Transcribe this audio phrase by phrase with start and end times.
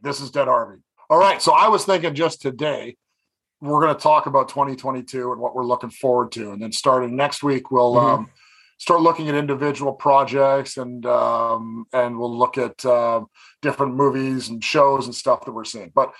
[0.00, 0.80] This is Dead Harvey.
[1.10, 1.40] All right.
[1.42, 2.96] So I was thinking just today,
[3.60, 6.52] we're going to talk about 2022 and what we're looking forward to.
[6.52, 8.02] And then starting next week, we'll Mhm.
[8.02, 8.30] um,
[8.78, 13.22] start looking at individual projects and um, and we'll look at uh,
[13.62, 15.90] different movies and shows and stuff that we're seeing.
[15.92, 16.14] But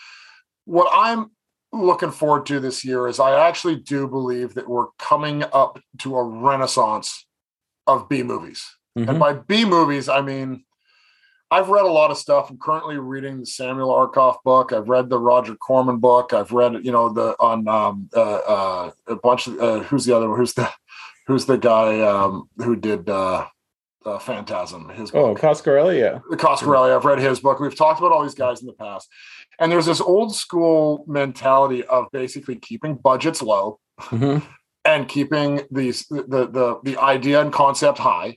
[0.65, 1.31] what I'm
[1.73, 6.17] looking forward to this year is I actually do believe that we're coming up to
[6.17, 7.27] a renaissance
[7.87, 8.65] of B movies.
[8.97, 9.19] And Mhm.
[9.21, 10.65] by B movies, I mean
[11.51, 12.51] I've read a lot of stuff.
[12.51, 14.73] I'm currently reading the Samuel Arkoff book.
[14.73, 16.33] I've read the Roger Corman book.
[16.35, 20.15] I've read, you know, the on um, uh, uh, a bunch of uh, who's the
[20.15, 20.39] other one?
[20.39, 20.69] Who's the
[21.27, 23.47] who's the guy um, who did uh,
[24.05, 24.91] uh, Phantasm?
[24.91, 25.41] His Oh, book.
[25.41, 26.19] Coscarelli, yeah.
[26.29, 26.95] the Coscarelli.
[26.95, 27.61] I've read his book.
[27.61, 29.09] We've talked about all these guys in the past,
[29.59, 34.43] and there's this old school mentality of basically keeping budgets low Mhm.
[34.85, 38.37] and keeping these the the the idea and concept high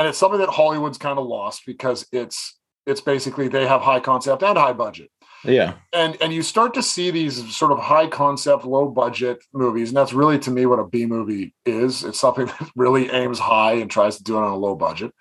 [0.00, 4.00] and it's something that hollywood's kind of lost because it's it's basically they have high
[4.00, 5.10] concept and high budget.
[5.44, 5.74] Yeah.
[5.92, 9.96] and and you start to see these sort of high concept low budget movies and
[9.96, 12.04] that's really to me what a b movie is.
[12.04, 15.12] It's something that really aims high and tries to do it on a low budget.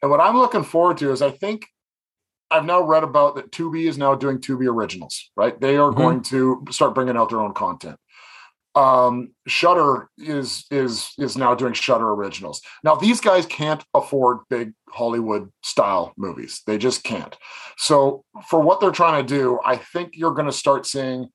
[0.00, 1.68] And what i'm looking forward to is i think
[2.50, 5.54] i've now read about that tubi is now doing tubi originals right?
[5.60, 5.96] They are Mhm.
[6.02, 7.96] going to start bringing out their own content
[8.74, 12.62] um shudder is is is now doing shudder originals.
[12.82, 16.62] Now these guys can't afford big hollywood style movies.
[16.66, 17.36] They just can't.
[17.76, 21.28] So for what they're trying to do i think you're going to start seeing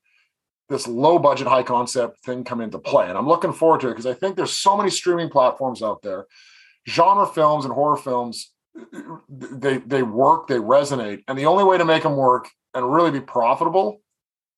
[0.70, 3.92] this low budget high concept thing come into play and i'm looking forward to it
[3.92, 6.26] because i think there's so many streaming platforms out there.
[6.88, 8.54] Genre films and horror films
[9.30, 13.12] they they work they resonate and the only way to make them work and really
[13.12, 14.00] be profitable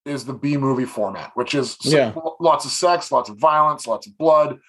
[0.05, 2.13] is the B movie format, which is Yeah.
[2.39, 4.59] lots of sex, lots of violence, lots of blood,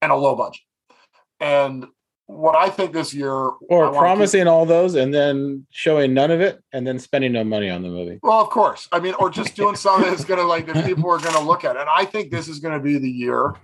[0.00, 0.60] and a low budget.
[1.40, 1.86] And
[2.26, 6.30] what I think this year, Or wanna keep- promising all those and then showing none
[6.30, 8.18] of it and then spending no money on the movie.
[8.22, 11.10] well, of course, I mean, or just doing something that's going to like that people
[11.10, 11.76] are going to look at.
[11.76, 13.54] And I think this is going to be the year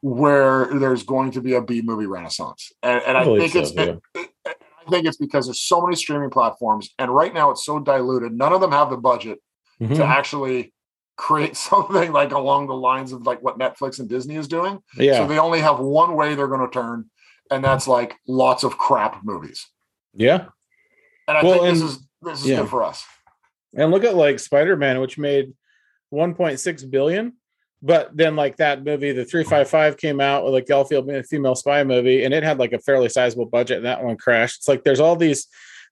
[0.00, 2.72] where there's going to be a B movie renaissance.
[2.82, 4.28] And, and I, believe think so, it's.
[4.46, 8.32] I think it's because there's so many streaming platforms, and right now it's so diluted.
[8.32, 9.38] None of them have the budget
[9.80, 9.96] Mhm.
[9.96, 10.72] to actually
[11.16, 14.78] create something like along the lines of like what Netflix and Disney is doing.
[14.96, 17.10] So they only have one way they're going to turn,
[17.50, 19.66] and that's like lots of crap movies.
[20.12, 20.46] Yeah.
[21.28, 22.56] And I Well, think this is this is yeah.
[22.60, 23.04] good for us.
[23.76, 25.52] And look at like Spider-Man, which made
[26.12, 27.34] 1.6 billion.
[27.82, 31.54] But then like that movie, the 355 came out with like Garfield being a female
[31.54, 34.58] spy movie, and it had like a fairly sizable budget, and that one crashed.
[34.58, 35.46] It's like there's all these,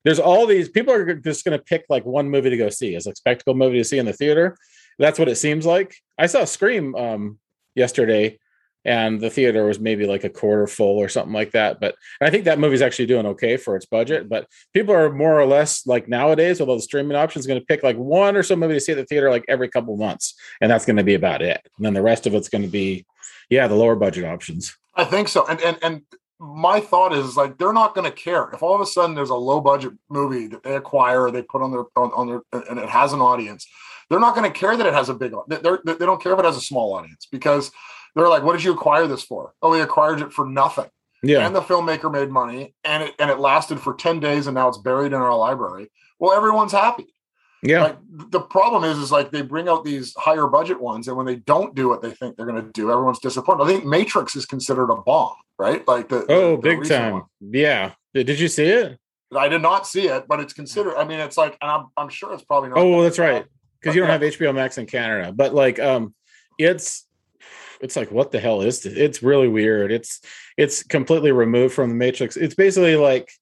[0.05, 3.07] there's all these people are just gonna pick like one movie to go see as
[3.07, 4.57] like spectacle movie to see in the theater.
[4.99, 5.95] That's what it seems like.
[6.19, 7.39] I saw Scream um
[7.75, 8.39] yesterday,
[8.85, 11.81] and the theater was maybe like a quarter full or something like that.
[11.81, 14.29] But I think that movie's actually doing okay for its budget.
[14.29, 17.83] But people are more or less like nowadays all the streaming options going to pick
[17.83, 20.71] like one or so movie to see at the theater like every couple months and
[20.71, 23.07] that's going to be about it and then the rest of it's going to be
[23.51, 25.47] yeah the lower budget options I think so.
[25.47, 26.03] And and and
[26.43, 29.31] my thought is like they're not going to care if all of a sudden there's
[29.31, 32.81] a low budget movie that they acquire they put on their on, on their and
[32.81, 33.67] it has an audience.
[34.11, 35.33] They're not going to care that it has a big.
[35.47, 37.71] They're, they they don't care if it has a small audience because
[38.15, 39.55] they're like, what did you acquire this for?
[39.63, 40.91] Oh, we acquired it for nothing.
[41.23, 44.57] yeah and the filmmaker made money and it and it lasted for 10 days and
[44.57, 45.89] now it's buried in our library
[46.19, 47.07] well everyone's happy
[47.62, 47.83] yeah.
[47.84, 47.99] Like
[48.31, 51.37] the problem is is like they bring out these higher budget ones and when they
[51.37, 53.62] don't do what they think they're going to do everyone's disappointed.
[53.65, 55.87] I think matrix is considered a bomb right?
[55.87, 57.12] Like the oh the- the big time.
[57.12, 57.23] one.
[57.41, 57.93] yeah.
[58.15, 58.99] Did, you see it?
[59.34, 62.09] I did not see it but it's considered i mean it's like and i'm, I'm
[62.11, 63.47] sure it's probably not oh that that's right.
[63.81, 64.19] because you don't Yeah.
[64.19, 66.15] have hbo max in canada but like um
[66.59, 67.06] it's
[67.81, 69.91] it's like what the hell is this it's really weird.
[69.91, 70.21] It's
[70.56, 72.37] it's completely removed from the matrix.
[72.37, 73.33] It's basically like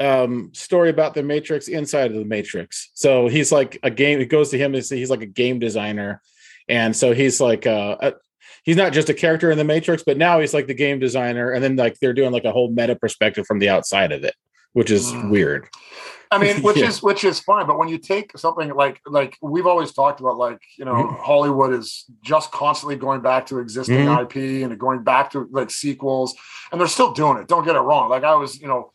[0.00, 4.26] um story about the matrix inside of the matrix so he's like a game it
[4.26, 6.20] goes to him and he's like a game designer
[6.68, 8.12] and so he's like uh a,
[8.64, 11.50] he's not just a character in the matrix but now he's like the game designer
[11.52, 14.34] and then like they're doing like a whole meta perspective from the outside of it
[14.72, 15.30] which is Mm.
[15.30, 15.68] weird
[16.30, 16.88] I mean, which Yeah.
[16.88, 20.38] is which is fine, but when you take something like like we've always talked about,
[20.38, 21.20] like you know, Mhm.
[21.20, 24.22] Hollywood is just constantly going back to existing Mhm.
[24.22, 26.34] IP and going back to like sequels,
[26.70, 27.48] and they're still doing it.
[27.48, 28.08] Don't get it wrong.
[28.08, 28.92] Like I was, you know,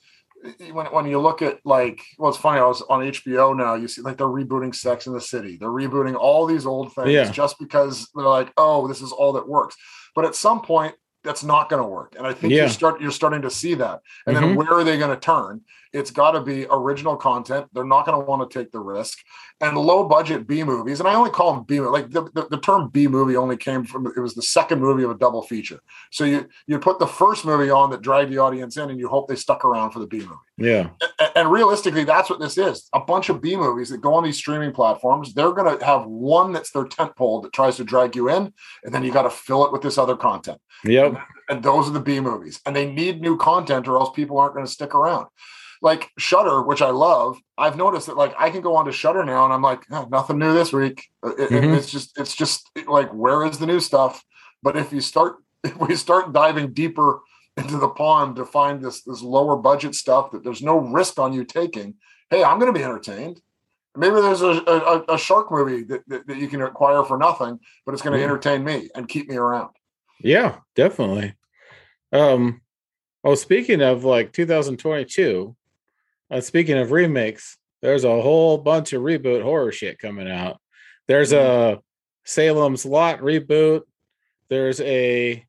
[0.71, 2.59] when when you look at like, well, it's funny.
[2.59, 3.75] I was on HBO now.
[3.75, 5.57] You see, like they're rebooting Sex in the City.
[5.57, 7.31] They're rebooting all these old things Yeah.
[7.31, 9.75] just because they're like, oh, this is all that works.
[10.15, 12.15] But at some point, that's not going to work.
[12.17, 12.63] And I think Yeah.
[12.63, 14.01] you start you're starting to see that.
[14.25, 14.41] And Mhm.
[14.41, 15.61] then where are they going to turn?
[15.93, 17.67] It's got to be original content.
[17.73, 19.19] They're not going to want to take the risk.
[19.59, 22.47] And low budget B movies, and I only call them B movies, like the, the,
[22.49, 25.41] the term B movie only came from it was the second movie of a double
[25.41, 25.79] feature.
[26.11, 29.07] So you you put the first movie on that dragged the audience in, and you
[29.07, 30.35] hope they stuck around for the B movie.
[30.59, 30.89] Yeah.
[31.19, 34.23] And, and realistically, that's what this is a bunch of B movies that go on
[34.23, 35.33] these streaming platforms.
[35.33, 38.53] They're going to have one that's their tent pole that tries to drag you in,
[38.83, 40.59] and then you got to fill it with this other content.
[40.83, 41.17] Yep.
[41.49, 42.59] And those are the B movies.
[42.65, 45.27] And they need new content or else people aren't going to stick around.
[45.81, 49.23] Like Shudder, which I love, I've noticed that like I can go on to Shudder
[49.23, 51.05] now and I'm like, oh, nothing new this week.
[51.23, 51.77] It, Mhm.
[51.77, 54.23] It's just it's just like where is the new stuff?
[54.63, 57.19] But if you start if we start diving deeper
[57.57, 61.33] into the pond to find this this lower budget stuff that there's no risk on
[61.33, 61.95] you taking,
[62.29, 63.41] hey, I'm going to be entertained.
[63.95, 67.59] Maybe there's a, a, a shark movie that, that, that you can acquire for nothing,
[67.83, 68.25] but it's going to Yeah.
[68.25, 69.71] entertain me and keep me around.
[70.21, 71.33] Yeah, definitely.
[72.13, 72.61] Um,
[73.23, 75.55] oh, speaking of like 2022,
[76.29, 80.59] uh, speaking of remakes, there's a whole bunch of reboot horror shit coming out.
[81.07, 81.79] There's a
[82.25, 83.81] Salem's Lot reboot.
[84.49, 85.45] There's a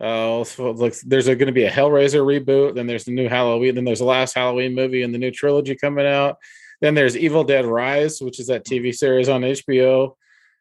[0.00, 2.74] uh, like there's going to be a Hellraiser reboot.
[2.74, 3.74] Then there's the new Halloween.
[3.74, 6.36] Then there's the last Halloween movie and the new trilogy coming out.
[6.80, 10.16] Then there's Evil Dead Rise, which is that TV series on HBO.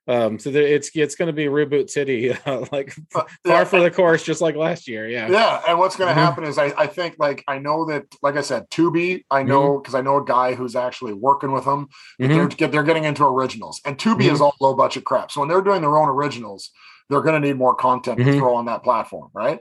[0.06, 2.30] Um, so there, it's it's going to be reboot city,
[2.72, 5.08] like But, far for the course, just like last year.
[5.08, 5.30] Yeah.
[5.30, 6.24] Yeah, and what's going to Mhm.
[6.26, 9.80] happen is I, I think like I know that like I said, Tubi, I know
[9.80, 11.88] because I know a guy who's actually working with them.
[12.22, 12.28] Mhm.
[12.34, 15.32] They're get they're getting into originals, and Tubi is all low budget crap.
[15.32, 16.72] So when they're doing their own originals,
[17.10, 18.38] they're going to need more content to Mhm.
[18.40, 19.60] throw on that platform, right?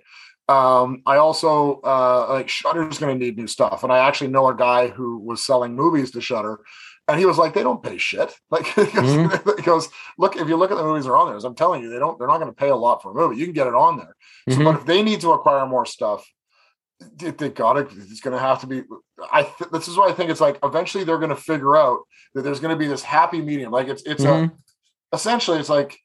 [0.48, 4.48] Um, I also uh, like Shudder's going to need new stuff, and I actually know
[4.48, 6.58] a guy who was selling movies to Shudder,
[7.12, 9.56] and he was like, "They don't pay shit." Like he goes, Mhm.
[9.58, 9.88] he goes,
[10.18, 11.90] "Look, if you look at the movies that are on there, as I'm telling you,
[11.90, 12.18] they don't.
[12.18, 13.36] They're not going to pay a lot for a movie.
[13.36, 14.16] You can get it on there."
[14.50, 14.64] So, Mhm.
[14.64, 16.26] but if they need to acquire more stuff,
[17.16, 17.80] they, got to.
[17.80, 18.82] It's going to have to be.
[19.32, 19.42] I.
[19.42, 22.00] Th- this is why I think it's like eventually they're going to figure out
[22.34, 23.70] that there's going to be this happy medium.
[23.72, 24.50] Like it's it's Mhm.
[24.50, 25.98] a essentially it's like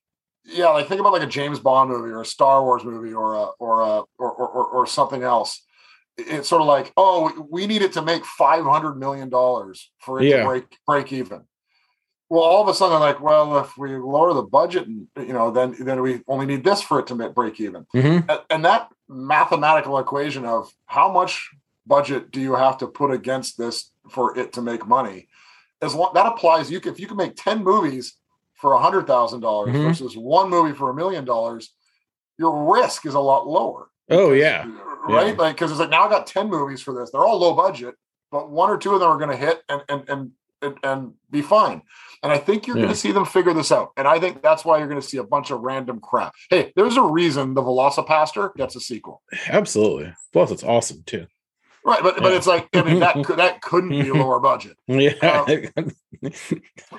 [0.46, 3.34] yeah, like think about like a James Bond movie or a Star Wars movie or
[3.36, 5.64] a or a or or, or, or something else.
[6.18, 10.20] It's sort of like oh, we- need it to make five hundred million dollars for
[10.22, 10.38] it Yeah.
[10.40, 11.44] to break break even.
[12.30, 15.50] Well, all of a sudden, like, well, if we lower the budget, and you know,
[15.52, 18.44] then then we only need this for it to make break even Mhm.
[18.50, 21.50] and- that mathematical equation of how much
[21.86, 25.30] budget do you have to put against this for it to make money
[25.82, 28.18] as long that applies you can if you can make 10 movies
[28.56, 29.84] for a hundred thousand dollars Mhm.
[29.88, 31.74] versus one movie for a million dollars
[32.38, 34.66] your risk is a lot lower Oh yeah.
[35.08, 35.34] right Yeah.
[35.42, 37.96] like because it's like now i got 10 movies for this they're all low budget
[38.32, 40.32] but one or two of them are going to hit and and and
[40.62, 41.82] and, and be fine
[42.24, 44.66] and i think you're going to see them figure this out and i think that's
[44.66, 47.62] why you're going to see a bunch of random crap hey there's a reason the
[47.62, 50.14] velocipastor gets a sequel Absolutely.
[50.34, 51.28] Plus, it's awesome too.
[51.88, 54.76] Right, but but it's like I mean that that couldn't be a lower budget.
[54.88, 55.46] Yeah.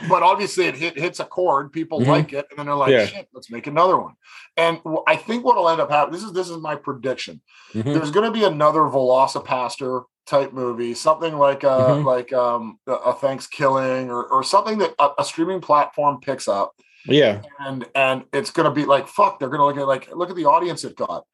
[0.08, 1.72] But obviously it hit, hits a chord.
[1.72, 2.06] People Mhm.
[2.06, 3.06] like it, and then they're like, Yeah.
[3.06, 4.14] "Shit, let's make another one."
[4.56, 6.14] And I think what'll end up happening.
[6.14, 7.40] This is this is my prediction.
[7.74, 7.84] Mhm.
[7.94, 12.04] There's going to be another VelociPastor type movie, something like a Mhm.
[12.04, 16.72] like um a, a Thanksgiving or or something that a, a streaming platform picks up,
[17.06, 17.42] Yeah.
[17.58, 20.30] and and it's going to be like, "Fuck!" They're going to look at like look
[20.30, 21.24] at the audience it got.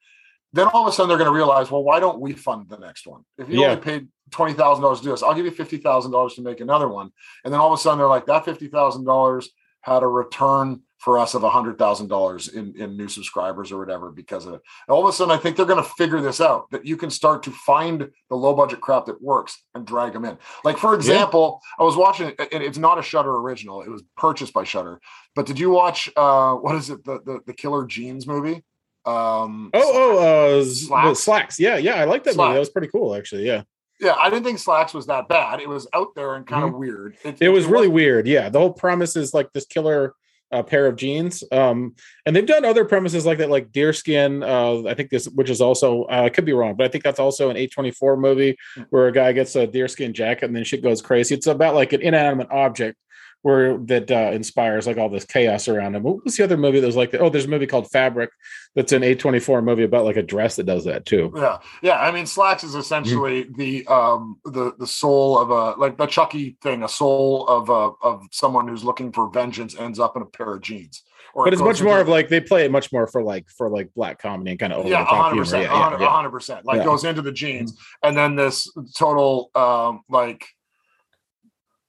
[0.55, 2.77] Then all of a sudden they're going to realize, well, why don't we fund the
[2.77, 3.21] next one?
[3.37, 3.71] If you Yeah.
[3.71, 6.41] only paid twenty thousand dollars to do this, I'll give you fifty thousand dollars to
[6.41, 7.11] make another one.
[7.43, 9.49] And then all of a sudden they're like, that fifty thousand dollars
[9.81, 13.77] had a return for us of a hundred thousand dollars in in new subscribers or
[13.77, 14.61] whatever because of it.
[14.87, 16.95] And all of a sudden, I think they're going to figure this out that you
[16.97, 20.37] can start to find the low budget crap that works and drag them in.
[20.63, 24.03] Like for example, I was watching it, and it's not a Shudder original; it was
[24.15, 24.99] purchased by Shudder.
[25.35, 28.63] But did you watch uh what is it the the, the Killer Jeans movie?
[29.05, 30.87] Um, Oh, oh, uh, slaxx.
[30.89, 31.25] Slaxx.
[31.25, 31.59] slaxx.
[31.59, 32.53] Yeah, yeah, I like that movie.
[32.53, 33.45] That was pretty cool, actually.
[33.45, 33.63] Yeah,
[33.99, 35.61] yeah, I didn't think Slaxx was that bad.
[35.61, 37.17] It was out there and kind of weird.
[37.23, 37.43] Mm-hmm.
[37.43, 38.27] it was really weird.
[38.27, 40.13] Yeah, the whole premise is like this killer
[40.51, 41.43] uh, pair of jeans.
[41.51, 41.95] Um,
[42.25, 44.43] and they've done other premises like that, like Deerskin.
[44.43, 47.03] Uh, I think this, which is also, uh, I could be wrong, but I think
[47.03, 48.57] that's also an A24 movie
[48.89, 51.35] where a guy gets a deerskin jacket and then shit goes crazy.
[51.35, 52.97] It's about like an inanimate object
[53.45, 56.01] where that uh, inspires like all this chaos around him.
[56.01, 57.21] What was the other movie that was like that?
[57.21, 58.31] Oh, there's a movie called Fabric
[58.73, 61.31] that's an A24 movie about like a dress that does that too.
[61.35, 61.99] Yeah, yeah.
[61.99, 63.53] I mean, Slaxx is essentially Mm-hmm.
[63.61, 67.91] the um the the soul of a like the Chucky thing, a soul of a
[68.01, 71.03] of someone who's looking for vengeance ends up in a pair of jeans.
[71.35, 73.69] Or But it's much more of like they play it much more for like for
[73.69, 75.43] like black comedy and kind of over yeah, the top hundred humor.
[75.43, 76.09] percent, Yeah, yeah, yeah.
[76.09, 76.65] hundred percent.
[76.65, 76.83] Like Yeah.
[76.85, 80.47] Goes into the jeans, and then this total um like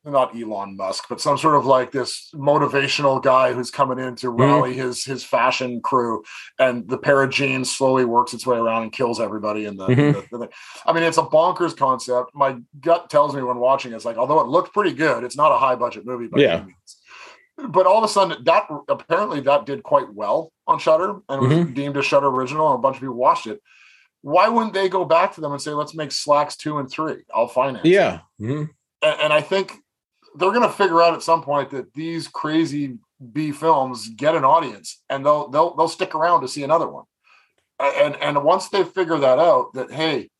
[0.06, 4.28] not Elon Musk, but some sort of like this motivational guy who's coming in to
[4.28, 4.40] Mm-hmm.
[4.42, 6.22] rally his his fashion crew,
[6.58, 9.86] and the pair of jeans slowly works its way around and kills everybody in the.
[9.88, 10.30] Mhm.
[10.30, 10.48] the- the-
[10.86, 12.30] I mean, it's a bonkers concept.
[12.34, 15.52] My gut tells me when watching, it's like although it looked pretty good, it's not
[15.52, 16.54] a high budget movie by Yeah.
[16.56, 16.96] any means.
[17.72, 21.50] But all of a sudden, that apparently that did quite well on Shudder and was
[21.52, 21.74] Mhm.
[21.74, 23.60] deemed a Shudder original, and a bunch of people watched it
[24.22, 27.22] why wouldn't they go back to them and say, let's make Slaxx two and three?
[27.32, 27.84] I'll finance.
[27.84, 28.20] Yeah.
[28.40, 28.64] Mm-hmm.
[29.02, 29.76] And, and I think
[30.36, 32.98] they're going to figure out at some point that these crazy
[33.32, 37.04] B films get an audience and they'll they'll they'll stick around to see another one.
[37.78, 40.30] And and once they figure that out that hey,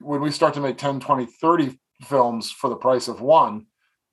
[0.00, 3.66] when we start to make 10, 20, 30 films for the price of one,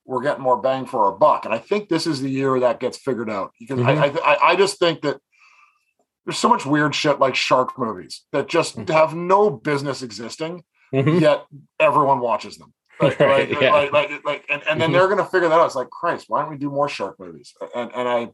[0.05, 1.46] we're getting more bang for our buck.
[1.46, 4.20] And I think this is the year that gets figured out because mm-hmm.
[4.24, 5.20] I, I I just think that
[6.25, 8.91] there's so much weird shit like shark movies that just mm-hmm.
[8.91, 10.63] have no business existing,
[10.94, 11.20] mm-hmm.
[11.20, 11.46] yet
[11.79, 12.74] everyone watches them.
[12.99, 13.71] Like, right, like, yeah.
[13.71, 14.97] like, like, like, and, and then mm-hmm.
[14.97, 15.65] they're gonna figure that out.
[15.65, 17.53] It's like, Christ, why don't we do more shark movies?
[17.75, 18.29] And and I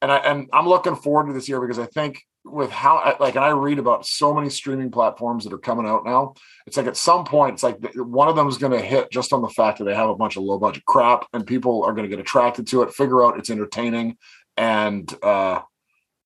[0.00, 3.36] and I and I'm looking forward to this year because I think with how like
[3.36, 6.34] and I read about so many streaming platforms that are coming out now.
[6.66, 9.32] It's like at some point, it's like one of them is going to hit just
[9.32, 11.92] on the fact that they have a bunch of low budget crap, and people are
[11.92, 14.18] going to get attracted to it, figure out it's entertaining,
[14.56, 15.60] and uh,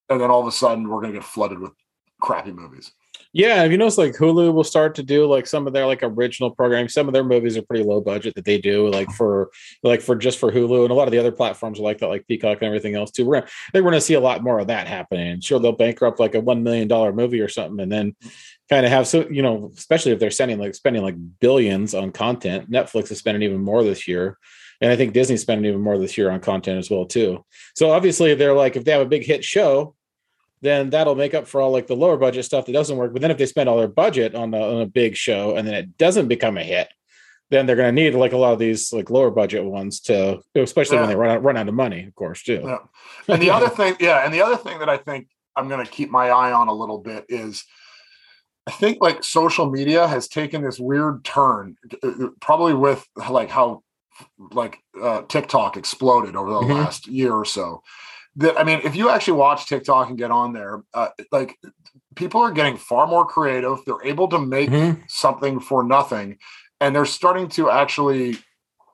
[0.09, 1.73] and then all of a sudden we're going to get flooded with
[2.21, 2.93] crappy movies.
[3.33, 6.03] Yeah, have you noticed like Hulu will start to do like some of their like
[6.03, 6.89] original programming.
[6.89, 9.51] Some of their movies are pretty low budget that they do like for
[9.83, 12.09] like for just for Hulu and a lot of the other platforms are like that,
[12.09, 13.27] like Peacock and everything else too.
[13.27, 15.41] We're gonna, we're gonna see a lot more of that happening.
[15.41, 18.17] Sure, they'll bankrupt like a one million dollar movie or something, and then
[18.71, 22.13] kind of have so you know, especially if they're sending like spending like billions on
[22.13, 22.71] content.
[22.71, 24.39] Netflix is spending even more this year.
[24.81, 27.45] And I think Disney's spending even more this year on content as well too.
[27.75, 29.97] So obviously they're like if they have a big hit show,
[30.61, 33.13] then that'll make up for all like the lower budget stuff that doesn't work.
[33.13, 35.67] But then if they spend all their budget on, the, on a big show and
[35.67, 36.89] then it doesn't become a hit,
[37.51, 40.41] then they're going to need like a lot of these like lower budget ones to,
[40.55, 41.03] especially yeah.
[41.03, 42.61] when they run out run out of money, of course, too.
[42.65, 42.79] Yeah.
[43.27, 45.91] And the other thing, yeah, and the other thing that I think I'm going to
[45.91, 47.65] keep my eye on a little bit is.
[48.67, 53.49] I think like social media has taken this weird turn, uh, uh, probably with like
[53.49, 53.83] how
[54.53, 56.73] like uh, TikTok exploded over the mm-hmm.
[56.73, 57.83] last year or so
[58.39, 61.57] that I mean, if you actually watch TikTok and get on there, uh, like
[62.15, 63.79] people are getting far more creative.
[63.85, 65.03] They're able to make mm-hmm.
[65.09, 66.39] something for nothing,
[66.81, 68.39] and they're starting to actually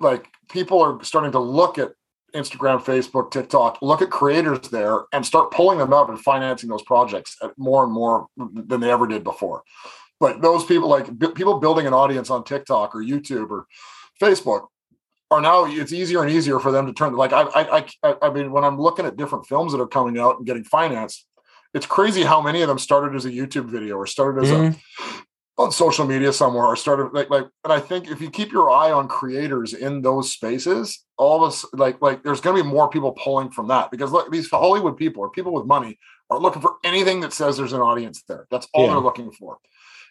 [0.01, 1.93] like people are starting to look at
[2.35, 6.83] Instagram, Facebook, TikTok, look at creators there and start pulling them up and financing those
[6.83, 9.63] projects more and more than they ever did before.
[10.19, 13.67] But those people, like b- people building an audience on TikTok or YouTube or
[14.21, 14.67] Facebook,
[15.35, 18.31] are now it's easier and easier for them to turn like I, I i i
[18.31, 21.27] mean when i'm looking at different films that are coming out and getting financed
[21.75, 24.73] it's crazy how many of them started as a youtube video or started as mm-hmm.
[24.73, 25.23] a
[25.57, 28.71] on social media somewhere or started like like and i think if you keep your
[28.71, 32.69] eye on creators in those spaces all of us like like there's going to be
[32.69, 35.99] more people pulling from that because look these hollywood people or people with money
[36.31, 38.93] are looking for anything that says there's an audience there that's all yeah.
[38.93, 39.59] they're looking for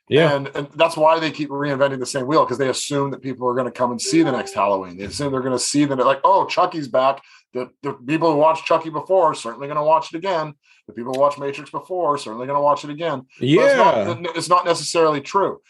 [0.09, 0.35] yeah.
[0.35, 3.47] And, and that's why they keep reinventing the same wheel because they assume that people
[3.47, 4.97] are going to come and see the next Halloween.
[4.97, 7.21] They assume they're going to see them like, oh, Chucky's back.
[7.53, 10.53] The, the people who watched Chucky before are certainly going to watch it again.
[10.87, 13.27] The people who watched Matrix before are certainly going to watch it again.
[13.39, 13.61] Yeah.
[13.61, 15.61] It's not, it's not necessarily true.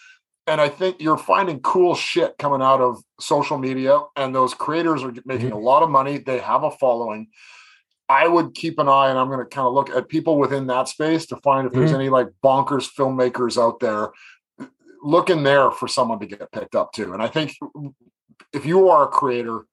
[0.47, 5.03] And I think you're finding cool shit coming out of social media, and those creators
[5.03, 5.55] are making mm-hmm.
[5.55, 6.17] a lot of money.
[6.17, 7.27] They have a following.
[8.10, 10.67] I would keep an eye and I'm going to kind of look at people within
[10.67, 12.01] that space to find if there's mm-hmm.
[12.01, 14.10] any like bonkers filmmakers out there.
[15.01, 17.13] Look in there for someone to get picked up too.
[17.13, 17.55] And I think
[18.53, 19.65] if you are a creator,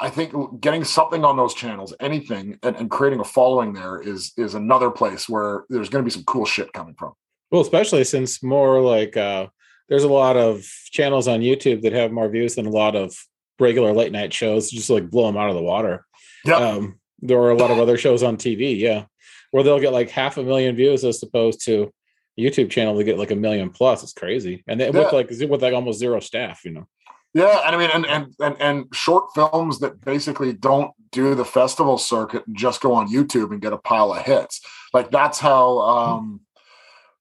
[0.00, 4.32] I think getting something on those channels, anything, and, and creating a following there is
[4.36, 7.12] is another place where there's going to be some cool shit coming from.
[7.50, 9.48] Well, especially since more like uh,
[9.88, 13.14] there's a lot of channels on YouTube that have more views than a lot of
[13.58, 14.70] regular late night shows.
[14.70, 16.06] Just like blow them out of the water.
[16.44, 16.56] Yeah.
[16.56, 19.04] Um, there are a lot of other shows on TV, yeah,
[19.50, 21.92] where they'll get like half a million views as opposed to
[22.38, 24.02] YouTube channel to get like a million plus.
[24.02, 25.00] It's crazy, and it yeah.
[25.00, 26.86] with like with like almost zero staff, you know.
[27.34, 31.44] Yeah, and I mean, and and and and short films that basically don't do the
[31.44, 34.60] festival circuit and just go on YouTube and get a pile of hits.
[34.94, 36.40] Like that's how um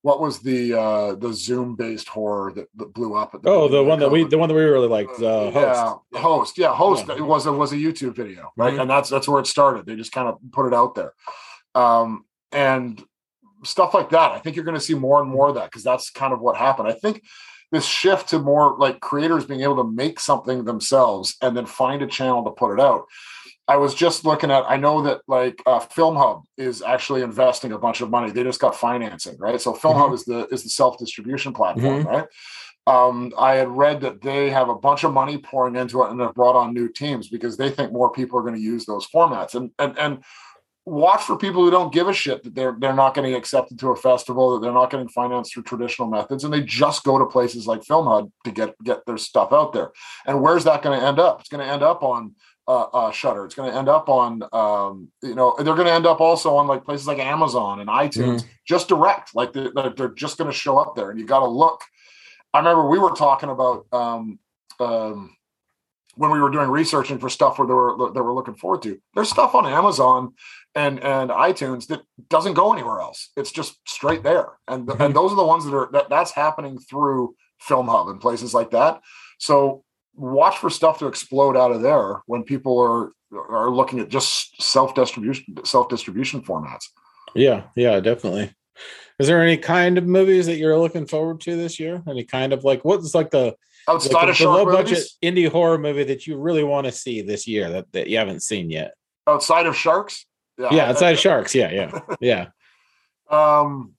[0.08, 3.68] what was the uh the zoom based horror that, that blew up at the oh
[3.68, 6.58] the one that we the one that we really liked uh host yeah, host.
[6.58, 7.16] yeah host yeah.
[7.16, 8.72] it was it was a youtube video right?
[8.72, 8.82] Mm-hmm.
[8.82, 9.86] and that's that's where it started.
[9.86, 11.12] They just kind of put it out there.
[11.76, 12.24] Um
[12.54, 13.04] and
[13.66, 14.32] stuff like that.
[14.32, 16.40] I think you're going to see more and more of that because that's kind of
[16.40, 16.88] what happened.
[16.88, 17.24] I think
[17.72, 22.02] this shift to more like creators being able to make something themselves and then find
[22.02, 23.06] a channel to put it out
[23.68, 24.64] I was just looking at.
[24.68, 28.32] I know that like uh, Film Hub is actually investing a bunch of money.
[28.32, 29.60] They just got financing, right?
[29.60, 30.04] So Film mm-hmm.
[30.04, 32.08] Hub is the is the self distribution platform, mm-hmm.
[32.08, 32.28] right?
[32.88, 36.22] Um, I had read that they have a bunch of money pouring into it and
[36.22, 39.06] have brought on new teams because they think more people are going to use those
[39.08, 39.56] formats.
[39.56, 40.24] And and and
[40.88, 43.90] watch for people who don't give a shit that they're they're not getting accepted to
[43.90, 47.26] a festival, that they're not getting financed through traditional methods, and they just go to
[47.26, 49.92] places like Film Hub to get get their stuff out there.
[50.26, 51.42] And where's that going to end up?
[51.42, 52.36] It's going to end up on
[52.68, 53.46] uh, uh Shudder.
[53.46, 56.56] It's going to end up on, um, you know, they're going to end up also
[56.58, 58.48] on like places like Amazon and iTunes, Mm-hmm.
[58.68, 59.34] just direct.
[59.36, 61.82] Like they're, they're just going to show up there, and you got to look.
[62.54, 64.40] I remember we were talking about um,
[64.80, 65.36] um,
[66.16, 69.00] when we were doing researching for stuff where they were that we're looking forward to.
[69.14, 70.34] There's stuff on Amazon
[70.76, 73.30] and and iTunes that doesn't go anywhere else.
[73.38, 75.00] It's just straight there, and Mhm.
[75.06, 78.54] and those are the ones that are that that's happening through Film Hub and places
[78.54, 79.02] like that.
[79.40, 79.84] So
[80.18, 83.12] watch for stuff to explode out of there when people are
[83.50, 86.86] are looking at just self distribution self distribution formats.
[87.36, 88.54] Yeah, yeah, definitely.
[89.20, 92.04] Is there any kind of movies that you're looking forward to this year?
[92.08, 93.56] Any kind of like what's like the
[93.90, 96.92] Outside like of the low movies, budget indie horror movie that you really want to
[96.92, 98.94] see this year that, that you haven't seen yet?
[99.28, 100.26] outside of sharks,
[100.58, 101.54] Yeah, outside of sharks.
[101.54, 102.48] Yeah, yeah, yeah.
[103.30, 103.92] Um,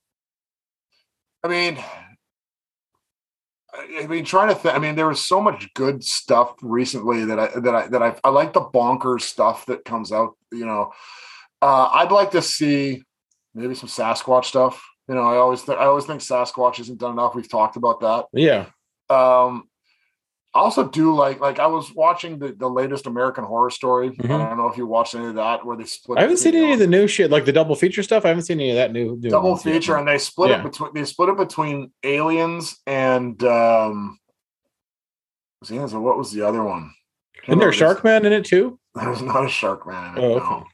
[1.45, 1.79] I mean,
[3.75, 4.75] I mean, trying to think.
[4.75, 8.17] I mean, there was so much good stuff recently that I that I that I
[8.25, 10.37] I like the bonkers stuff that comes out.
[10.51, 10.93] You know,
[11.61, 13.05] uh, I'd like to see
[13.55, 14.83] maybe some Sasquatch stuff.
[15.09, 17.35] You know, I always th- I always think Sasquatch isn't done enough.
[17.35, 18.27] We've talked about that.
[18.33, 18.67] Yeah.
[19.11, 19.69] Um,
[20.55, 24.11] I also do like like I was watching the, the latest American Horror Story.
[24.11, 24.25] Mhm.
[24.25, 26.19] I don't know if you watched any of that where they split.
[26.19, 28.25] I haven't seen any of the new shit, like the double feature stuff.
[28.25, 29.75] I haven't seen any of that new, new double ones yet.
[29.75, 30.61] feature, and they split Yeah.
[30.61, 34.19] it between they split it between Aliens and um.
[35.71, 36.93] Aliens, what was the other one?
[37.47, 38.79] Isn't there a Shark Man in it too?
[38.95, 40.17] There's not a Shark Man.
[40.17, 40.65] In it, Oh, no.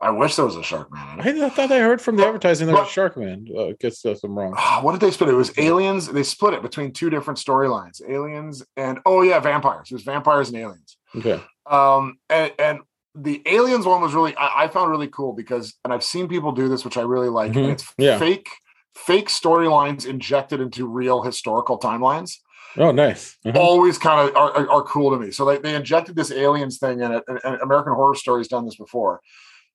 [0.00, 1.20] I wish there was a Shark Man.
[1.20, 3.46] I thought I heard from the advertising there was Shark Man.
[3.54, 4.52] Uh, I guess that's I'm wrong.
[4.56, 5.30] Ah, what did they split?
[5.30, 6.08] It was Aliens.
[6.08, 9.90] They split it between two different storylines: Aliens and oh yeah, vampires.
[9.90, 10.96] It was vampires and aliens.
[11.16, 11.40] Okay.
[11.70, 12.78] um and and
[13.14, 16.50] the aliens one was really I, I found really cool because and i've seen people
[16.50, 17.56] do this which i really like Mhm.
[17.62, 18.18] and it's Yeah.
[18.18, 18.48] fake
[18.96, 22.38] fake storylines injected into real historical timelines
[22.76, 23.36] Oh, nice.
[23.46, 23.56] Uh-huh.
[23.60, 26.78] always kind of are, are, are cool to me so they, they injected this aliens
[26.78, 29.20] thing in it and, and american horror story's done this before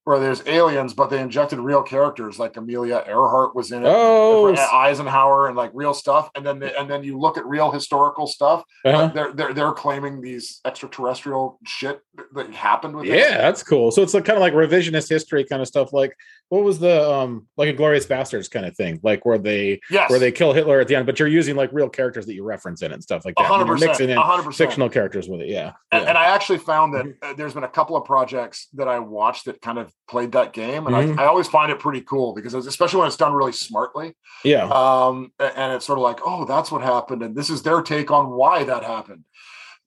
[0.09, 4.53] where there's aliens but they injected real characters like amelia earhart was in it Oh,
[4.73, 8.25] eisenhower and like real stuff and then they, and then you look at real historical
[8.25, 9.11] stuff uh-huh.
[9.13, 12.01] they're they're they're claiming these extraterrestrial shit
[12.33, 13.17] that happened with it.
[13.17, 13.91] Yeah, that's cool.
[13.91, 15.93] So it's like kind of like revisionist history kind of stuff.
[15.93, 16.15] Like
[16.49, 20.09] what was the um like a Glorious Bastards kind of thing, like where they Yes.
[20.09, 22.43] where they kill Hitler at the end, but you're using like real characters that you
[22.43, 23.45] reference in it and stuff like that.
[23.45, 24.69] hundred and You're mixing in hundred percent.
[24.69, 25.47] fictional characters with it.
[25.49, 25.73] Yeah.
[25.91, 26.09] And, yeah.
[26.09, 29.45] and I actually found that uh, there's been a couple of projects that I watched
[29.45, 31.19] that kind of played that game, and Mhm.
[31.19, 34.15] I, I always find it pretty cool because especially when it's done really smartly.
[34.43, 34.67] yeah.
[34.69, 38.09] Um, and it's sort of like, oh, that's what happened, and this is their take
[38.11, 39.23] on why that happened.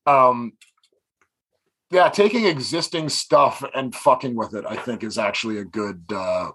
[0.07, 0.53] Um,
[1.93, 6.03] yeah, taking existing stuff and fucking with it, I think, is actually a good.
[6.13, 6.51] Uh,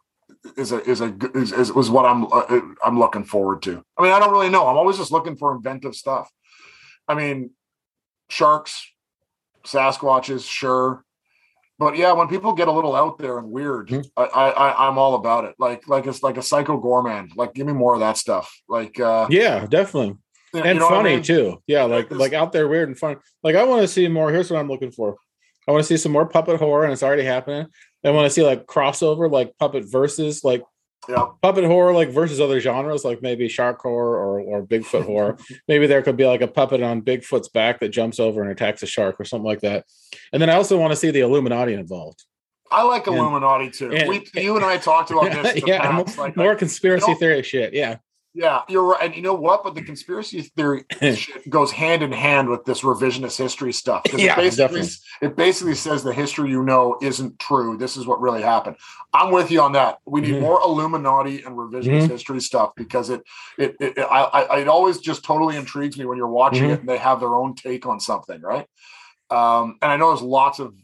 [0.56, 3.84] is a is a good- is, is was what I'm uh, I'm looking forward to.
[3.98, 4.68] I mean, I don't really know.
[4.68, 6.30] I'm always just looking for inventive stuff.
[7.08, 7.52] I mean,
[8.30, 8.86] sharks,
[9.66, 11.04] Sasquatches, sure,
[11.80, 14.06] but yeah, when people get a little out there and weird, Mhm.
[14.16, 15.56] I, I I I'm all about it.
[15.60, 17.36] Like like it's like a psycho goreman.
[17.36, 18.50] Like give me more of that stuff.
[18.70, 20.18] Like uh, yeah, definitely.
[20.54, 21.24] you And know what I funny mean?
[21.24, 21.62] too.
[21.68, 23.18] Yeah, like like out there weird and fun.
[23.44, 24.32] Like I want to see more.
[24.32, 25.18] Here's what I'm looking for.
[25.68, 27.68] I want to see some more puppet horror, and it's already happening.
[28.06, 30.64] I want to see like crossover, like puppet versus like
[31.10, 35.38] Yeah, puppet horror like versus other genres like maybe shark horror or, or bigfoot horror
[35.68, 38.82] maybe there could be like a puppet on bigfoot's back that jumps over and attacks
[38.84, 39.86] a shark or something like that
[40.34, 42.24] and then i also want to see the illuminati involved
[42.70, 43.94] I like And- Illuminati too.
[43.94, 45.64] and- we, you and I talked about this.
[45.66, 46.18] yeah past.
[46.18, 47.98] more, Like, more like, conspiracy theory shit yeah
[48.40, 49.02] yeah, you're right.
[49.06, 49.64] And you know what?
[49.64, 54.04] But the conspiracy theory shit goes hand in hand with this revisionist history stuff.
[54.14, 54.90] Yeah, it basically, definitely.
[55.24, 57.78] it basically says the history you know isn't true.
[57.78, 58.76] This is what really happened.
[59.12, 59.98] I'm with you on that.
[60.06, 60.42] We need Mhm.
[60.42, 62.10] more Illuminati and revisionist Mhm.
[62.10, 63.24] history stuff because it
[63.58, 66.74] it, it, I, I it always just totally intrigues me when you're watching Mhm.
[66.74, 68.68] it and they have their own take on something, right?
[69.32, 70.76] Um, and I know there's lots of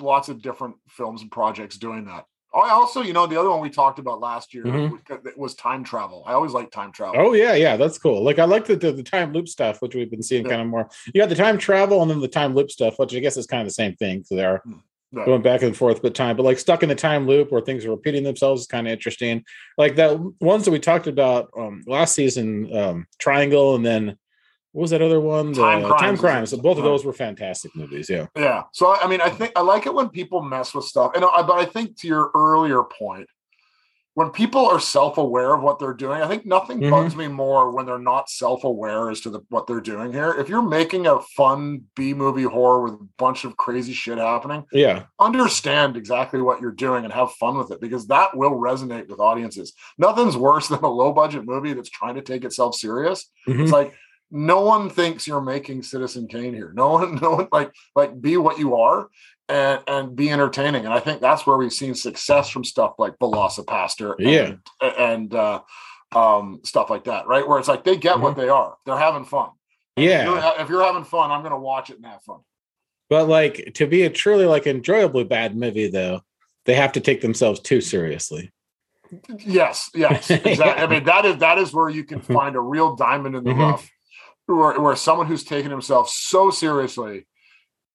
[0.00, 2.24] lots of different films and projects doing that.
[2.52, 5.36] Oh, I also, you know, the other one we talked about last year Mhm.
[5.36, 6.24] was, time travel.
[6.26, 7.14] I always like time travel.
[7.20, 9.94] oh yeah yeah that's cool like i like the, the, the time loop stuff which
[9.94, 10.50] we've been seeing Yeah.
[10.50, 13.14] kind of more you got the time travel and then the time loop stuff which
[13.14, 14.62] i guess is kind of the same thing so they're
[15.12, 15.24] Yeah.
[15.24, 17.84] going back and forth but time but like stuck in the time loop where things
[17.84, 19.44] are repeating themselves is kind of interesting
[19.76, 24.16] like that ones that we talked about um last season um triangle and then
[24.72, 27.74] what was that other one The Time Crimes time crimes both of those were fantastic
[27.74, 28.62] movies yeah Yeah.
[28.72, 31.12] So I mean, I think I like it when people mess with stuff.
[31.14, 33.26] And I, but I think to your earlier point,
[34.14, 36.90] when people are self-aware of what they're doing, I think nothing Mhm.
[36.90, 40.34] bugs me more when they're not self-aware as to the, what they're doing here.
[40.38, 44.64] If you're making a fun B movie horror with a bunch of crazy shit happening,
[44.72, 49.08] yeah understand exactly what you're doing and have fun with it because that will resonate
[49.08, 49.72] with audiences.
[49.96, 53.30] Nothing's worse than a low budget movie that's trying to take itself serious.
[53.48, 53.62] Mhm.
[53.62, 53.94] It's like
[54.30, 56.72] no one thinks you're making Citizen Kane here.
[56.74, 59.08] No one, no one like like be what you are
[59.48, 60.84] and and be entertaining.
[60.84, 64.54] And I think that's where we've seen success from stuff like VelociPastor Yeah.
[64.80, 65.60] and, and uh,
[66.14, 67.46] um, stuff like that, right?
[67.46, 68.76] Where it's like they get what they are.
[68.86, 69.50] They're having fun.
[69.96, 70.24] If Yeah.
[70.24, 72.40] you're, if you're having fun, I'm going to watch it and have fun.
[73.08, 76.20] But like to be a truly like enjoyably bad movie though,
[76.66, 78.52] they have to take themselves too seriously.
[79.44, 80.64] Yes, yes, exactly.
[80.84, 83.50] I mean, that is that is where you can find a real diamond in the
[83.50, 83.58] Mhm.
[83.58, 83.90] rough,
[84.56, 87.26] where, where someone who's taken himself so seriously,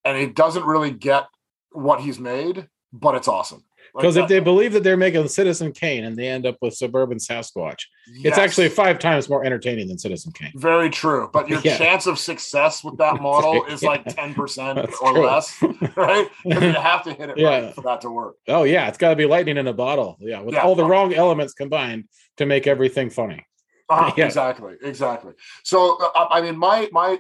[0.03, 1.25] and he doesn't really get
[1.71, 3.63] what he's made, but it's awesome.
[3.93, 6.73] Like Because if they believe that they're making Citizen Kane and they end up with
[6.73, 10.51] Suburban Sasquatch, it's actually five times more entertaining than Citizen Kane.
[10.55, 11.29] very true.
[11.31, 11.77] But your Yeah.
[11.77, 15.25] chance of success with that model is like ten percent That's or true.
[15.25, 15.61] less,
[15.95, 16.27] right?
[16.43, 17.47] Because you have to hit it Yeah.
[17.67, 18.35] right for that to work.
[18.49, 20.17] Oh yeah, it's got to be lightning in a bottle.
[20.19, 20.61] Yeah, with Yeah.
[20.63, 22.05] all the wrong elements combined
[22.37, 23.45] to make everything funny.
[23.89, 24.25] Uh, Yeah.
[24.25, 25.33] Exactly, exactly.
[25.63, 27.17] So uh, I mean, my my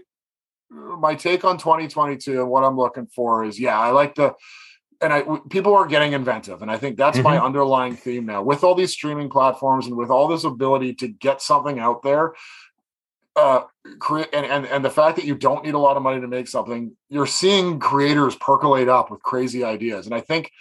[0.69, 4.33] my take on 2022 and what I'm looking for is, yeah, I like the,
[5.01, 7.45] and I w- people are getting inventive, and I think that's my Mm-hmm.
[7.45, 8.41] underlying theme now.
[8.41, 12.33] With all these streaming platforms and with all this ability to get something out there,
[13.35, 13.63] uh,
[13.99, 16.27] create and, and and the fact that you don't need a lot of money to
[16.27, 20.51] make something, you're seeing creators percolate up with crazy ideas, and I think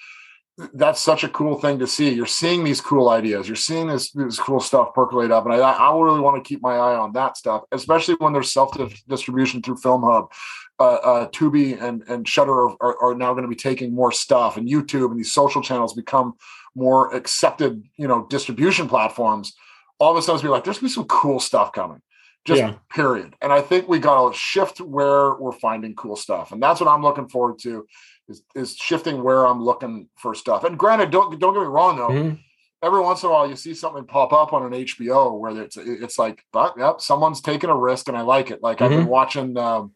[0.73, 2.11] that's such a cool thing to see.
[2.11, 3.49] You're seeing these cool ideas.
[3.49, 6.63] You're seeing this this cool stuff percolate up, and I I really want to keep
[6.63, 8.77] my eye on that stuff, especially when there's self
[9.09, 10.31] distribution through Film Hub.
[10.79, 14.13] Uh, uh, Tubi and and Shudder are, are, are now going to be taking more
[14.13, 16.35] stuff, and YouTube and these social channels become
[16.77, 19.55] more accepted, you know, distribution platforms.
[19.99, 22.01] All of a sudden, it's be like, there's gonna be some cool stuff coming.
[22.45, 22.75] Just Yeah.
[22.91, 23.35] period.
[23.41, 26.89] And I think we got to shift where we're finding cool stuff, and that's what
[26.89, 27.87] I'm looking forward to
[28.29, 30.65] is, is shifting where I'm looking for stuff.
[30.65, 32.09] And granted, don't don't get me wrong though.
[32.09, 32.39] Mhm.
[32.83, 35.77] Every once in a while, you see something pop up on an HBO where it's
[35.77, 38.63] it's like, but yep, someone's taking a risk, and I like it.
[38.63, 39.93] Like I've been watching um,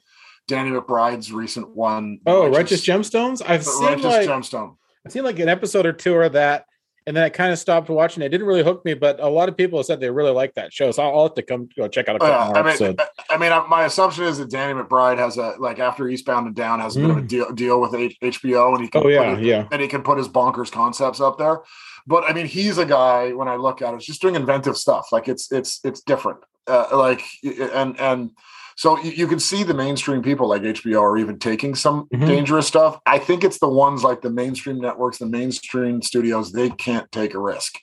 [0.47, 2.21] Danny McBride's recent one.
[2.27, 3.43] Oh, which Righteous Gemstones.
[3.47, 4.77] I've seen Righteous like Gemstone.
[5.05, 6.65] I've seen like an episode or two of that,
[7.09, 8.23] and then I kind of stopped watching.
[8.23, 10.75] It didn't really hook me, but a lot of people said they really like that
[10.75, 12.61] show, so I'll, I'll have to come go check out a couple yeah, more I
[12.61, 13.03] mean, episodes.
[13.31, 16.55] I mean, uh, my assumption is that Danny McBride has a like after Eastbound and
[16.55, 19.03] Down has a bit of a deal, deal with H- HBO, and he can.
[19.03, 19.69] Oh yeah, put yeah.
[19.73, 21.63] and he can put his bonkers concepts up there.
[22.07, 25.09] But I mean, he's a guy when I look at it, just doing inventive stuff.
[25.11, 26.41] Like it's it's it's different.
[26.67, 28.33] Uh, like and and
[28.79, 32.29] so you, you can see the mainstream people like HBO are even taking some Mhm.
[32.29, 33.01] dangerous stuff.
[33.07, 36.53] I think it's the ones like the mainstream networks, the mainstream studios.
[36.53, 37.75] They can't take a risk.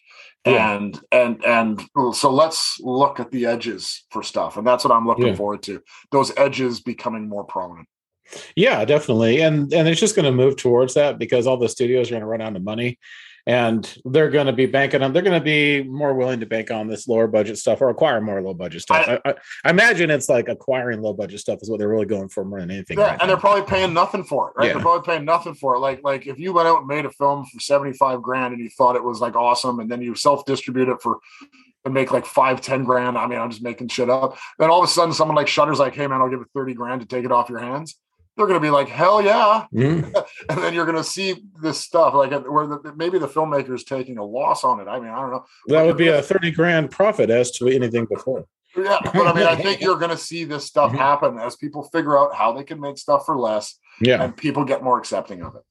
[0.45, 0.71] Yeah.
[0.73, 1.81] And and and
[2.13, 5.35] so let's look at the edges for stuff, and that's what I'm looking Yeah.
[5.35, 5.81] forward to.
[6.11, 7.89] Those edges becoming more prominent.
[8.55, 9.41] Yeah, definitely.
[9.41, 12.21] And and it's just going to move towards that because all the studios are going
[12.21, 12.99] to run out of money
[13.47, 16.71] and they're going to be banking on they're going to be more willing to bank
[16.71, 19.07] on this lower budget stuff or acquire more low budget stuff.
[19.07, 22.29] I, I, I imagine it's like acquiring low budget stuff is what they're really going
[22.29, 22.97] for more than anything.
[22.97, 23.27] Yeah, right and now.
[23.27, 24.67] they're probably paying nothing for it, right?
[24.67, 24.73] Yeah.
[24.73, 25.79] They're probably paying nothing for it.
[25.79, 28.63] Like, like if you went out and made a film for seventy five grand and
[28.63, 31.19] you thought it was like awesome, and then you self distribute it for
[31.85, 33.17] and make like five, ten grand.
[33.17, 34.37] I mean, I'm just making shit up.
[34.57, 36.73] Then all of a sudden, someone like Shudder's like, "Hey, man, I'll give it thirty
[36.73, 37.95] grand to take it off your hands."
[38.37, 40.13] They're going to be like, "Hell yeah!" Mhm.
[40.49, 43.83] And then you're going to see this stuff like where the, maybe the filmmaker is
[43.83, 44.87] taking a loss on it.
[44.87, 45.45] I mean, I don't know.
[45.67, 48.45] That would be a 30 grand profit as to anything before.
[48.77, 50.97] Yeah, but I mean, I think you're going to see this stuff Mhm.
[50.97, 54.21] happen as people figure out how they can make stuff for less Yeah.
[54.21, 55.61] and people get more accepting of it.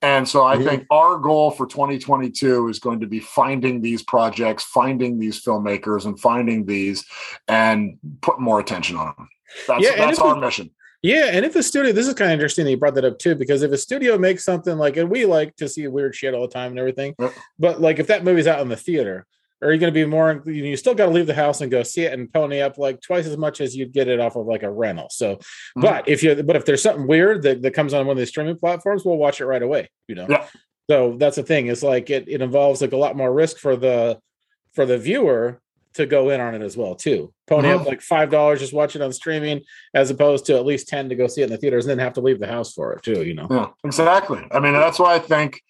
[0.00, 0.64] And so I Mhm.
[0.64, 6.06] think our goal for 2022 is going to be finding these projects, finding these filmmakers,
[6.06, 7.04] and finding these
[7.48, 9.28] and putting more attention on them.
[9.66, 10.70] That's, Yeah, that's our mission.
[11.02, 13.18] Yeah, and if the studio, this is kind of interesting that you brought that up
[13.18, 16.32] too, because if a studio makes something like, and we like to see weird shit
[16.32, 17.14] all the time and everything,
[17.58, 19.26] but like if that movie's out in the theater,
[19.60, 20.42] are you going to be more?
[20.44, 23.00] You still got to leave the house and go see it and pony up like
[23.00, 25.06] twice as much as you'd get it off of like a rental.
[25.10, 25.80] So, Mm-hmm.
[25.82, 28.28] but if you, but if there's something weird that, that comes on one of these
[28.28, 29.88] streaming platforms, we'll watch it right away.
[30.08, 30.26] You know.
[30.28, 30.46] Yeah.
[30.90, 31.68] So that's the thing.
[31.68, 34.18] It's like it, it involves like a lot more risk for the
[34.72, 35.61] for the viewer
[35.94, 37.32] to go in on it as well too.
[37.46, 37.80] Pony Mhm.
[37.80, 39.60] up like five dollars, just watch it on streaming,
[39.94, 41.98] as opposed to at least ten to go see it in the theaters, and then
[41.98, 43.22] have to leave the house for it too.
[43.22, 43.46] You know.
[43.50, 44.46] Yeah, exactly.
[44.50, 45.60] I mean, that's why I think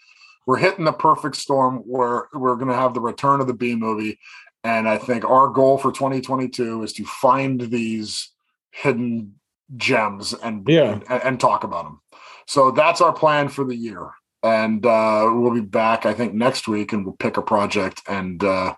[0.47, 3.75] we're hitting the perfect storm where we're going to have the return of the B
[3.77, 4.19] movie.
[4.65, 8.31] And I think our goal for 2022 is to find these
[8.71, 9.35] hidden
[9.77, 11.01] gems and Yeah.
[11.09, 12.01] and, and talk about them.
[12.47, 14.11] So that's our plan for the year.
[14.43, 18.43] And uh, we'll be back, I think, next week, and we'll pick a project and
[18.43, 18.75] uh,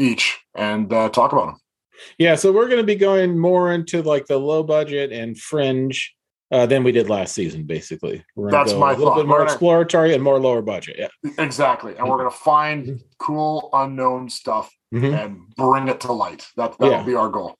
[0.00, 1.56] each and uh, talk about them.
[2.18, 6.14] Yeah, so we're going to be going more into like the low budget and fringe
[6.50, 7.64] uh, than we did last season.
[7.64, 9.16] Basically, That's my a little thought.
[9.18, 10.96] bit more gonna- exploratory and more lower budget.
[10.98, 11.30] Yeah.
[11.38, 11.94] Exactly.
[11.96, 15.14] And we're going to find cool, unknown stuff Mhm.
[15.24, 16.46] and bring it to light.
[16.56, 17.02] That that'll Yeah.
[17.04, 17.54] be our goal.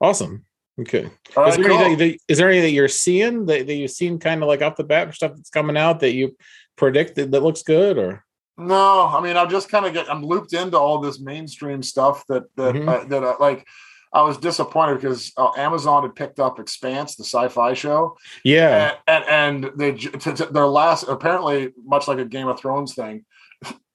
[0.00, 0.44] Awesome.
[0.80, 1.10] Okay.
[1.46, 1.76] Is, there cool.
[1.78, 4.62] any that, is there any that you're seeing that, that you've seen kind of like
[4.62, 6.36] off the bat stuff that's coming out that you
[6.76, 8.24] predicted that looks good or?
[8.60, 12.24] No, I mean, I'm just kind of get I'm looped into all this mainstream stuff
[12.28, 12.88] that that Mhm.
[12.88, 13.66] uh, that uh, like
[14.12, 18.96] I was disappointed because uh, Amazon had picked up Expanse, the sci-fi show, Yeah.
[19.06, 22.94] and and, and they to, to their last apparently much like a Game of Thrones
[22.94, 23.24] thing.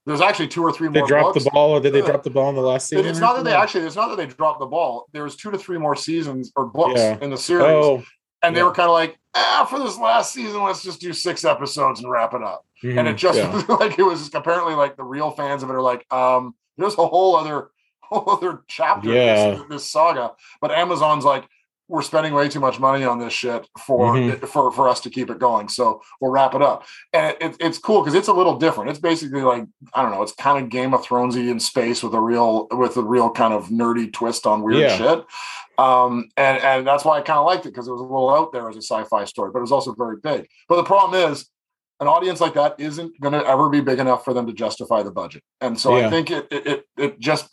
[0.05, 1.07] There's actually two or three They more.
[1.07, 1.45] They dropped books.
[1.45, 3.07] the ball or did they drop the ball in the last season?
[3.07, 3.85] It's not that they actually.
[3.85, 5.07] It's not that they dropped the ball.
[5.13, 7.17] There was two to three more seasons or books Yeah.
[7.21, 8.03] in the series, Oh,
[8.43, 11.43] and they were kind of like, ah, for this last season, let's just do six
[11.43, 12.63] episodes and wrap it up.
[12.89, 13.63] And mhm, it just yeah.
[13.79, 17.05] like it was apparently like the real fans of it are like um there's a
[17.07, 17.69] whole other
[18.01, 19.51] whole other chapter Yeah.
[19.51, 21.45] this, this saga but amazon's like
[21.87, 24.47] we're spending way too much money on this shit for Mhm.
[24.47, 27.77] for for us to keep it going so we'll wrap it up and it, it's
[27.77, 30.69] cool because it's a little different it's basically like i don't know it's kind of
[30.71, 34.45] game of thronesy in space with a real with a real kind of nerdy twist
[34.47, 34.97] on weird Yeah.
[34.97, 35.25] shit
[35.77, 38.33] um and and that's why i kind of liked it because it was a little
[38.33, 41.31] out there as a sci-fi story but it was also very big but the problem
[41.31, 41.49] is
[41.99, 45.01] an audience like that isn't going to ever be big enough for them to justify
[45.03, 45.43] the budget.
[45.61, 46.07] And so Yeah.
[46.07, 47.49] I think it, it it just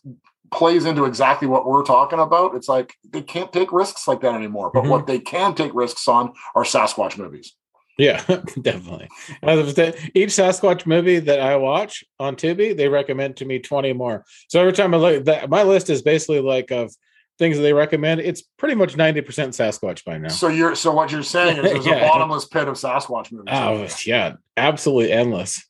[0.50, 2.54] plays into exactly what we're talking about.
[2.54, 4.70] It's like they can't take risks like that anymore.
[4.74, 4.88] But Mhm.
[4.88, 7.54] what they can take risks on are Sasquatch movies.
[7.98, 8.22] Yeah,
[8.62, 9.08] definitely.
[9.42, 13.60] As of the- Each Sasquatch movie that I watch on Tubi, they recommend to me
[13.60, 14.24] 20 more.
[14.48, 16.92] So every time I look, that my list is basically like of
[17.38, 18.20] things that they recommend.
[18.20, 20.28] It's pretty much 90% Sasquatch by now.
[20.28, 21.94] So you're so what you're saying is there's Yeah.
[21.96, 23.48] a bottomless pit of Sasquatch movies.
[23.52, 25.64] Oh, yeah, absolutely endless.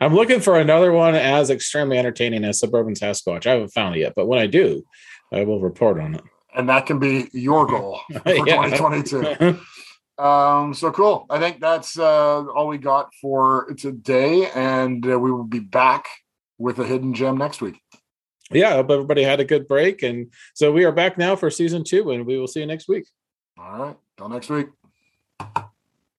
[0.00, 3.46] I'm looking for another one as extremely entertaining as Suburban Sasquatch.
[3.46, 4.84] I haven't found it yet, but when I do,
[5.32, 6.22] I will report on it.
[6.54, 9.58] And that can be your goal for 2022.
[10.18, 11.26] Um, so cool.
[11.28, 16.06] I think that's uh, all we got for today, and uh, we will be back
[16.56, 17.78] with a hidden gem next week.
[18.50, 20.02] Yeah, I hope everybody had a good break.
[20.02, 22.88] And so we are back now for season two, and we will see you next
[22.88, 23.06] week.
[23.58, 23.96] All right.
[24.16, 24.66] Till next week.